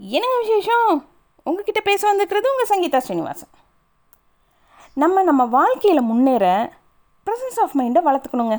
என்னங்க 0.00 0.38
விசேஷம்? 0.40 0.88
உங்ககிட்ட 1.42 1.80
பேச 1.80 2.06
வந்திருக்கிறது 2.06 2.48
உங்கள் 2.52 2.68
சங்கீதா 2.70 2.98
ஸ்ரீனிவாசன். 3.04 3.52
நம்ம 5.02 5.22
நம்ம 5.22 5.42
வாழ்க்கையில் 5.44 6.08
முன்னேற 6.08 6.46
ப்ரெசன்ஸ் 7.26 7.60
ஆஃப் 7.62 7.76
மைண்டை 7.78 8.00
வளர்த்துக்கணுங்க. 8.08 8.56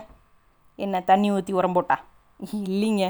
என்ன 0.75 1.01
தண்ணி 1.01 1.31
ஊற்றி 1.31 1.53
உரம் 1.53 1.73
போட்டா? 1.73 1.97
இல்லைங்க. 2.39 3.05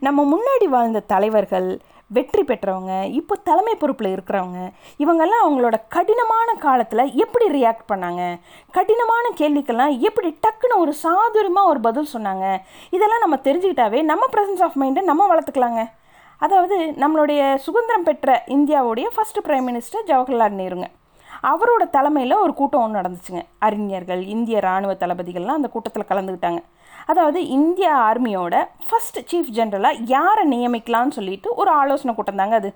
நம்ம 0.00 0.20
முன்னாடி 0.34 0.66
வாழ்ந்த 0.74 1.00
தலைவர்கள் 1.00 1.68
வெற்றி 2.06 2.42
பெற்றவங்க 2.42 2.92
இப்போ 3.18 3.34
தலைமை 3.48 3.74
பொறுப்பில் 3.74 4.10
இருக்கிறவங்க 4.14 4.60
இவங்கெல்லாம் 5.04 5.44
அவங்களோட 5.44 5.76
கடினமான 5.88 6.54
காலத்தில் 6.66 7.12
எப்படி 7.24 7.48
ரியாக்ட் 7.58 7.90
பண்ணாங்க? 7.92 8.22
கடினமான 8.70 9.24
கேள்விக்கெல்லாம் 9.40 9.98
எப்படி 9.98 10.38
டக்குன்னு 10.46 10.82
ஒரு 10.84 10.94
சாதுரியமாக 11.02 11.72
ஒரு 11.72 11.80
பதில் 11.80 12.12
சொன்னாங்க? 12.12 12.46
இதெல்லாம் 12.90 13.24
நம்ம 13.26 13.38
தெரிஞ்சுக்கிட்டாவே 13.48 14.02
நம்ம 14.02 14.26
ப்ரெசன்ஸ் 14.32 14.64
ஆஃப் 14.68 14.80
மைண்டை 14.82 15.02
நம்ம 15.02 15.34
வளர்த்துக்கலாங்க. 15.34 15.82
அதாவது 16.38 16.94
நம்மளுடைய 17.02 17.54
சுதந்திரம் 17.54 18.02
பெற்ற 18.02 18.42
இந்தியாவுடைய 18.46 19.06
ஃபஸ்ட்டு 19.14 19.44
பிரைம் 19.44 19.66
மினிஸ்டர் 19.68 20.06
ஜவஹர்லால் 20.06 20.58
நேருங்க. 20.60 20.84
அவரோட 21.42 21.90
தலைமையில் 21.90 22.36
ஒரு 22.36 22.54
கூட்டம் 22.54 22.82
ஒன்று 22.82 23.00
நடந்துச்சுங்க. 23.00 23.42
அறிஞர்கள் 23.58 24.26
இந்திய 24.26 24.58
இராணுவ 24.58 24.94
தளபதிகள்லாம் 24.94 25.58
அந்த 25.60 25.68
கூட்டத்தில் 25.68 26.08
கலந்துக்கிட்டாங்க. 26.08 26.62
அதாவது 27.06 27.46
இந்திய 27.46 27.92
ஆர்மியோட 27.92 28.68
ஃபஸ்ட் 28.88 29.18
சீஃப் 29.32 29.50
ஜெனரலாக 29.52 29.96
யாரை 29.98 30.48
நியமிக்கலாம்னு 30.48 31.10
சொல்லிட்டு 31.10 31.54
ஒரு 31.54 31.70
ஆலோசனை 31.70 32.14
கூட்டம் 32.14 32.36
தாங்க 32.36 32.54
அது. 32.54 32.74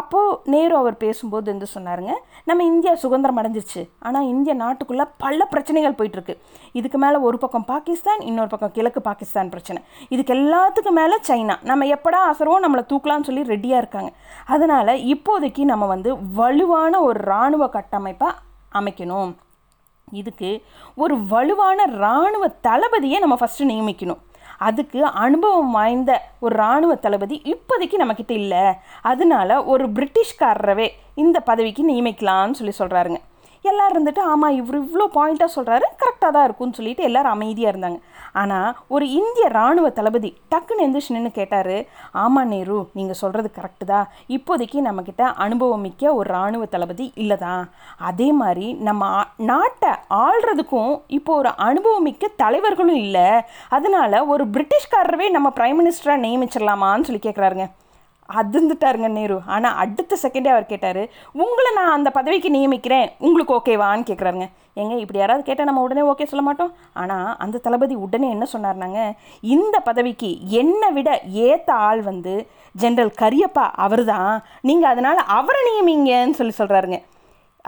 அப்போது 0.00 0.38
நேரு 0.52 0.74
அவர் 0.76 0.96
பேசும்போது 1.02 1.46
வந்து 1.52 1.66
சொன்னாருங்க 1.74 2.12
நம்ம 2.44 2.64
இந்தியா 2.64 2.92
சுதந்திரம் 2.94 3.38
அடைஞ்சிருச்சு. 3.40 3.82
ஆனால் 3.98 4.28
இந்திய 4.32 4.54
நாட்டுக்குள்ளே 4.62 5.06
பல 5.24 5.44
பிரச்சனைகள் 5.44 5.96
போயிட்டுருக்கு. 5.98 6.34
இதுக்கு 6.72 6.98
மேலே 6.98 7.18
ஒரு 7.28 7.38
பக்கம் 7.38 7.64
பாகிஸ்தான் 7.64 8.20
இன்னொரு 8.20 8.50
பக்கம் 8.54 8.72
கிழக்கு 8.72 9.00
பாகிஸ்தான் 9.08 9.52
பிரச்சனை. 9.54 9.82
இதுக்கு 10.08 10.34
எல்லாத்துக்கும் 10.34 10.98
மேலே 11.00 11.18
சைனா. 11.28 11.56
நம்ம 11.70 11.84
எப்படா 11.96 12.20
அசரவோ 12.30 12.58
நம்மளை 12.66 12.84
தூக்கலாம்னு 12.92 13.28
சொல்லி 13.30 13.44
ரெடியாக 13.54 13.82
இருக்காங்க. 13.84 14.12
அதனால் 14.46 14.92
இப்போதைக்கு 15.14 15.64
நம்ம 15.72 15.86
வந்து 15.86 16.12
வலுவான 16.40 17.02
ஒரு 17.08 17.20
இராணுவ 17.28 17.68
கட்டமைப்பை 17.68 18.30
அமைக்கணும். 18.80 19.32
இதுக்கு 20.20 20.50
ஒரு 21.02 21.14
வலுவான 21.32 21.84
இராணுவ 21.96 22.44
தளபதியை 22.68 23.18
நம்ம 23.18 23.36
ஃபஸ்ட்டு 23.40 23.68
நியமிக்கணும். 23.72 24.22
அதுக்கு 24.68 25.00
அனுபவம் 25.24 25.70
வாய்ந்த 25.70 26.10
ஒரு 26.40 26.54
இராணுவ 26.54 26.94
தளபதி 26.94 27.36
இப்போதைக்கு 27.44 28.00
நம்மக்கிட்ட 28.02 28.34
இல்லை. 28.42 28.64
அதனால 29.02 29.50
ஒரு 29.64 29.84
பிரிட்டிஷ்காரரவே 29.96 30.88
இந்த 31.14 31.40
பதவிக்கு 31.40 31.82
நியமிக்கலாம்னு 31.90 32.58
சொல்லி 32.60 32.74
சொல்கிறாருங்க 32.78 33.20
எல்லோரும் 33.70 33.94
இருந்துட்டு 33.94 34.22
ஆமாம் 34.32 34.54
இவர் 34.58 34.76
இவ்வளோ 34.82 35.04
பாயிண்ட்டாக 35.16 35.50
சொல்கிறாரு 35.56 35.86
கரெக்டாக 36.00 36.30
தான் 36.36 36.46
இருக்கும்னு 36.46 36.76
சொல்லிட்டு 36.78 37.02
எல்லோரும் 37.08 37.34
அமைதியாக 37.34 37.72
இருந்தாங்க. 37.72 37.98
ஆனால் 38.40 38.68
ஒரு 38.94 39.04
இந்திய 39.18 39.46
இராணுவ 39.54 39.86
தளபதி 39.98 40.30
டக்குன்னு 40.52 40.84
எந்திரிச்சு 40.84 41.14
நின்று 41.16 41.30
கேட்டார் 41.38 41.76
ஆமாம் 42.22 42.50
நேரு 42.52 42.78
நீங்கள் 42.98 43.18
சொல்கிறது 43.22 43.48
கரெக்டு 43.58 43.86
தான். 43.92 44.06
இப்போதைக்கு 44.36 44.78
நம்மக்கிட்ட 44.88 45.24
அனுபவம் 45.46 45.84
மிக்க 45.86 46.14
ஒரு 46.20 46.28
இராணுவ 46.34 46.66
தளபதி 46.74 47.06
இல்லை 47.24 47.36
தான். 47.46 47.62
அதே 48.10 48.28
மாதிரி 48.40 48.68
நம்ம 48.88 49.12
நாட்டை 49.50 49.92
ஆள்றதுக்கும் 50.24 50.94
இப்போ 51.18 51.34
ஒரு 51.42 51.52
அனுபவம் 51.68 52.08
மிக்க 52.10 52.32
தலைவர்களும் 52.44 53.00
இல்லை. 53.04 53.28
அதனால 53.78 54.24
ஒரு 54.34 54.46
பிரிட்டிஷ்காரரவே 54.56 55.28
நம்ம 55.36 55.50
பிரைம் 55.60 55.80
மினிஸ்டராக 55.82 56.24
நியமிச்சிடலாமான்னு 56.26 57.08
சொல்லி 57.10 57.24
கேட்குறாருங்க 57.28 57.68
அதிர்ந்துட்டாருங்க 58.40 59.08
நேரு. 59.18 59.36
ஆனால் 59.54 59.76
அடுத்த 59.82 60.18
செகண்டே 60.24 60.50
அவர் 60.54 60.70
கேட்டார் 60.72 61.02
உங்களை 61.44 61.70
நான் 61.78 61.94
அந்த 61.96 62.08
பதவிக்கு 62.18 62.50
நியமிக்கிறேன். 62.56 63.08
உங்களுக்கு 63.26 63.56
ஓகேவான்னு 63.58 64.08
கேட்குறாருங்க 64.10 64.48
ஏங்க 64.80 64.94
இப்படி 65.00 65.20
யாராவது 65.20 65.42
கேட்டால் 65.48 65.68
நம்ம 65.68 65.82
உடனே 65.86 66.02
ஓகே 66.10 66.28
சொல்ல 66.30 66.44
மாட்டோம்? 66.46 66.72
ஆனால் 67.02 67.30
அந்த 67.44 67.60
தளபதி 67.66 67.94
உடனே 68.04 68.28
என்ன 68.34 68.44
சொன்னார்னாங்க 68.52 69.00
இந்த 69.54 69.76
பதவிக்கு 69.88 70.30
என்னை 70.60 70.88
விட 70.98 71.10
ஏற்ற 71.48 71.72
ஆள் 71.88 72.02
வந்து 72.10 72.34
ஜென்ரல் 72.82 73.12
கரியப்பா 73.22 73.66
அவர் 73.86 74.04
தான் 74.12 74.32
நீங்கள் 74.70 74.92
அதனால் 74.92 75.20
அவரை 75.38 75.62
நியமிங்கன்னு 75.68 76.38
சொல்லி 76.40 76.56
சொல்கிறாருங்க 76.60 77.00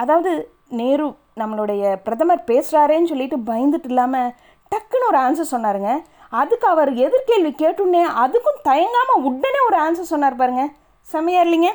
அதாவது 0.03 0.33
நேரு 0.81 1.07
நம்மளுடைய 1.41 1.83
பிரதமர் 2.07 2.49
பேசுகிறாரேன்னு 2.51 3.11
சொல்லிட்டு 3.13 3.39
பயந்துட்டு 3.51 3.91
இல்லாமல் 3.93 4.33
டக்குன்னு 4.73 5.09
ஒரு 5.11 5.19
ஆன்சர் 5.25 5.53
சொன்னாருங்க. 5.53 5.91
அதுக்கு 6.41 6.67
அவர் 6.75 6.91
எதிர்கேள்வி 7.07 7.53
கேட்டுன்னே 7.63 8.03
அதுக்கும் 8.25 8.63
தயங்காமல் 8.69 9.25
உடனே 9.31 9.61
ஒரு 9.69 9.77
ஆன்சர் 9.85 10.13
சொன்னார் 10.13 10.41
பாருங்க. 10.43 10.65
செமையா 11.13 11.43
இல்லைங்க? 11.47 11.71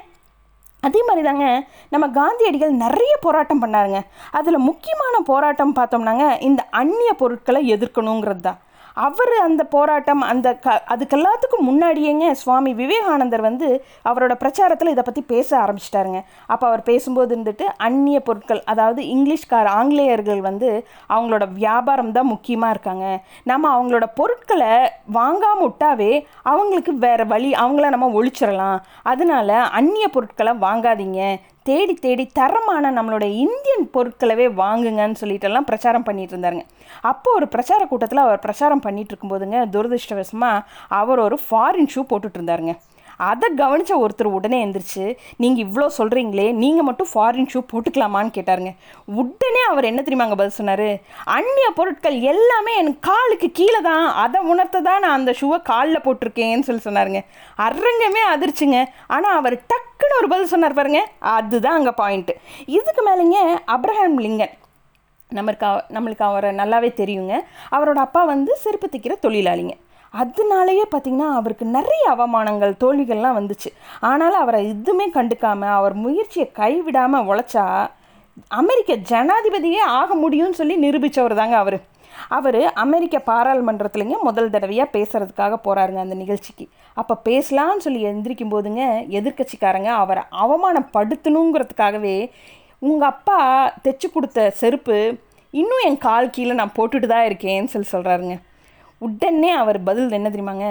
அதே 0.88 1.00
மாதிரி 1.08 1.24
தாங்க 1.28 1.46
நம்ம 1.94 2.06
காந்தியடிகள் 2.18 2.74
நிறைய 2.84 3.14
போராட்டம் 3.26 3.62
பண்ணாருங்க. 3.64 4.00
அதில் 4.38 4.66
முக்கியமான 4.70 5.16
போராட்டம் 5.32 5.74
பார்த்தோம்னாங்க 5.80 6.26
இந்த 6.50 6.62
அந்நிய 6.82 7.12
பொருட்களை 7.22 7.62
எதிர்க்கணுங்கிறது 7.76 8.44
தான். 8.48 8.60
அவர் 9.08 9.34
அந்த 9.48 9.64
போராட்டம் 9.74 10.24
அந்த 10.32 10.48
க 10.64 10.76
அதுக்கெல்லாத்துக்கும் 10.94 11.68
முன்னாடியேங்க 11.68 12.26
சுவாமி 12.42 12.72
விவேகானந்தர் 12.80 13.44
வந்து 13.48 13.68
அவரோட 14.10 14.34
பிரச்சாரத்தில் 14.42 14.92
இதை 14.94 15.04
பற்றி 15.06 15.22
பேச 15.34 15.50
ஆரம்பிச்சிட்டாருங்க. 15.64 16.20
அப்போ 16.54 16.66
அவர் 16.70 16.84
பேசும்போது 16.90 17.32
இருந்துட்டு 17.36 17.66
அந்நிய 17.88 18.20
பொருட்கள் 18.28 18.62
அதாவது 18.74 19.02
இங்கிலீஷ்கார 19.16 19.66
ஆங்கிலேயர்கள் 19.80 20.42
வந்து 20.50 20.70
அவங்களோட 21.16 21.48
வியாபாரம் 21.62 22.16
தான் 22.18 22.32
முக்கியமாக 22.34 22.74
இருக்காங்க. 22.76 23.06
நம்ம 23.52 23.72
அவங்களோட 23.76 24.08
பொருட்களை 24.20 24.74
வாங்காம 25.20 25.60
விட்டாவே 25.66 26.12
அவங்களுக்கு 26.54 26.96
வேறு 27.06 27.26
வழி 27.34 27.52
அவங்கள 27.64 27.90
நம்ம 27.96 28.10
ஒழிச்சிடலாம். 28.20 28.80
அதனால 29.14 29.62
அந்நிய 29.80 30.08
பொருட்களை 30.18 30.56
வாங்காதீங்க. 30.66 31.22
தேடி 31.70 31.96
தேடி 32.06 32.26
தரமான 32.40 32.92
நம்மளோட 32.98 33.26
இந்தியன் 33.46 33.88
பொருட்களவே 33.96 34.48
வாங்குங்கன்னு 34.62 35.22
சொல்லிட்டெல்லாம் 35.22 35.70
பிரச்சாரம் 35.72 36.08
பண்ணிகிட்டு 36.10 36.36
இருந்தாருங்க. 36.36 36.66
அப்போ 37.12 37.32
ஒரு 37.40 37.48
பிரச்சார 37.56 37.82
கூட்டத்தில் 37.94 38.26
அவர் 38.28 38.46
பிரச்சாரம் 38.46 38.86
பண்ணிட்டு 38.86 39.14
இருக்கும்போதுங்க 39.14 39.58
துரதிருஷ்டவசமாக 39.76 40.64
அவர் 41.02 41.26
ஒரு 41.28 41.38
ஃபாரின் 41.48 41.92
ஷூ 41.96 42.04
போட்டுட்டு 42.12 42.40
இருந்தாருங்க. 42.42 42.76
அதை 43.30 43.48
கவனித்த 43.62 43.94
ஒருத்தர் 44.02 44.28
உடனே 44.36 44.58
எந்திரிச்சு 44.66 45.06
நீங்கள் 45.42 45.64
இவ்வளோ 45.64 45.88
சொல்கிறீங்களே 45.98 46.46
நீங்கள் 46.62 46.86
மட்டும் 46.90 47.10
ஃபாரின் 47.14 47.50
ஷூ 47.54 47.60
போட்டுக்கலாமான்னு 47.72 48.32
கேட்டாருங்க. 48.38 48.72
உடனே 49.22 49.62
அவர் 49.72 49.88
என்ன 49.90 50.02
தெரியுமாங்க 50.06 50.36
பதில் 50.42 50.58
சொன்னார்? 50.60 50.88
அந்நிய 51.38 51.70
பொருட்கள் 51.80 52.18
எல்லாமே 52.32 52.74
என் 52.82 52.94
காலுக்கு 53.08 53.50
கீழே 53.60 53.82
தான் 53.90 54.06
அதை 54.24 54.42
உணர்த்த 54.54 54.84
தான் 54.88 55.04
நான் 55.06 55.18
அந்த 55.20 55.34
ஷூவை 55.40 55.60
காலில் 55.72 56.04
போட்டிருக்கேன்னு 56.06 56.68
சொல்லி 56.70 56.86
சொன்னாருங்க. 56.88 57.22
அரங்கமே 57.68 58.24
அதிர்ச்சிங்க. 58.34 58.80
ஆனால் 59.18 59.38
அவர் 59.42 59.58
டக் 59.72 59.89
டக்குன்னு 60.00 60.20
ஒரு 60.22 60.28
பதில் 60.32 60.52
சொன்னார் 60.52 60.76
பாருங்க. 60.78 61.00
அதுதான் 61.38 61.78
அங்கே 61.78 61.92
பாயிண்ட்டு 62.02 62.34
இதுக்கு 62.78 63.02
மேலேங்க 63.08 63.38
அப்ரஹாம் 63.74 64.16
லிங்கன் 64.26 64.54
நம்மளுக்கு 65.38 65.70
நம்மளுக்கு 65.96 66.24
அவரை 66.28 66.50
நல்லாவே 66.60 66.90
தெரியுங்க. 67.00 67.34
அவரோட 67.76 68.00
அப்பா 68.06 68.22
வந்து 68.32 68.52
செருப்பு 68.62 68.88
தைக்கிற 68.94 69.16
தொழிலாளிங்க. 69.26 69.74
அதனாலேயே 70.22 70.86
பார்த்திங்கன்னா 70.94 71.28
அவருக்கு 71.40 71.66
நிறைய 71.78 72.04
அவமானங்கள் 72.14 72.80
தோல்விகள்லாம் 72.84 73.38
வந்துச்சு. 73.40 73.72
ஆனாலும் 74.12 74.42
அவரை 74.44 74.62
எதுவுமே 74.74 75.08
கண்டுக்காமல் 75.18 75.76
அவர் 75.80 75.96
முயற்சியை 76.06 76.48
கைவிடாமல் 76.62 77.28
உழைச்சா 77.32 77.66
அமெரிக்க 78.62 79.02
ஜனாதிபதியே 79.12 79.84
ஆக 80.00 80.16
முடியும்னு 80.24 80.60
சொல்லி 80.62 80.78
நிரூபித்தவர் 80.86 81.40
தாங்க 81.42 81.58
அவர். 81.64 81.80
அவர் 82.28 82.62
அமெரிக்க 82.74 83.18
பாராளுமன்றத்துலங்க 83.26 84.18
முதல் 84.22 84.50
தடவையாக 84.50 84.94
பேசுகிறதுக்காக 84.98 85.58
போகிறாருங்க 85.68 85.98
அந்த 85.98 86.16
நிகழ்ச்சிக்கு. 86.16 86.66
அப்போ 86.94 87.16
பேசலாம்னு 87.30 87.86
சொல்லி 87.86 88.02
எந்திரிக்கும் 88.12 88.54
போதுங்க 88.56 88.84
எதிர்க்கட்சிக்காரங்க 89.20 89.92
அவரை 90.02 90.24
அவமானப்படுத்தணுங்கிறதுக்காகவே 90.44 92.18
உங்கள் 92.80 93.10
அப்பா 93.10 93.40
தைச்சு 93.84 94.08
கொடுத்த 94.12 94.50
செருப்பு 94.62 94.98
இன்னும் 95.54 95.86
என் 95.86 95.98
கால் 95.98 96.30
கீழே 96.30 96.54
நான் 96.54 96.78
போட்டுட்டு 96.78 97.08
தான் 97.08 97.28
இருக்கேன்னு 97.30 97.72
சொல்லி 97.74 97.90
சொல்கிறாருங்க 97.92 98.36
உடனே 98.98 99.52
அவர் 99.52 99.84
பதில் 99.84 100.18
என்ன 100.18 100.30
தெரியுமாங்க? 100.30 100.68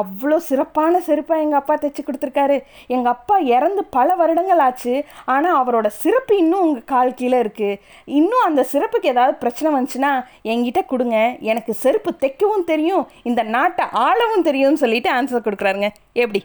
அவ்வளோ 0.00 0.36
சிறப்பான 0.48 1.00
செருப்பாக 1.08 1.44
எங்கள் 1.44 1.60
அப்பா 1.60 1.74
தைச்சி 1.82 2.02
கொடுத்துருக்காரு. 2.04 2.56
எங்கள் 2.94 3.12
அப்பா 3.14 3.36
இறந்து 3.56 3.84
பல 3.96 4.14
வருடங்கள் 4.20 4.62
ஆச்சு. 4.66 4.94
ஆனால் 5.34 5.58
அவரோட 5.62 5.90
சிறப்பு 6.02 6.36
இன்னும் 6.42 6.64
உங்கள் 6.66 6.88
கால் 6.94 7.16
கீழே 7.20 7.38
இருக்குது 7.44 7.78
இன்னும் 8.20 8.46
அந்த 8.48 8.64
சிறப்புக்கு 8.72 9.12
ஏதாவது 9.14 9.36
பிரச்சனை 9.42 9.70
வந்துச்சுன்னா 9.76 10.14
என்கிட்ட 10.52 10.82
கொடுங்க. 10.94 11.18
எனக்கு 11.52 11.74
செருப்பு 11.84 12.12
தைக்கவும் 12.24 12.68
தெரியும் 12.72 13.06
இந்த 13.30 13.42
நாட்டை 13.56 13.86
ஆளவும் 14.06 14.48
தெரியும்னு 14.50 14.82
சொல்லிட்டு 14.86 15.10
ஆன்சர் 15.18 15.46
கொடுக்குறாருங்க. 15.46 15.90
எப்படி? 16.24 16.42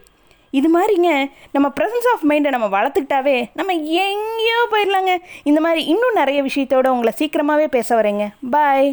இது 0.58 0.68
மாதிரிங்க 0.76 1.10
நம்ம 1.56 1.68
ப்ரெசன்ஸ் 1.78 2.08
ஆஃப் 2.12 2.24
மைண்டை 2.30 2.52
நம்ம 2.56 2.68
வளர்த்துக்கிட்டாவே 2.76 3.36
நம்ம 3.60 3.74
எங்கேயோ 4.04 4.60
போயிடலாங்க 4.74 5.14
இந்த 5.50 5.60
மாதிரி 5.66 5.82
இன்னும் 5.94 6.20
நிறைய 6.22 6.40
விஷயத்தோட 6.48 6.88
உங்களை 6.96 7.14
சீக்கிரமாகவே 7.22 7.68
பேச 7.76 7.90
வரேங்க. 8.00 8.28
பாய் 8.56 8.90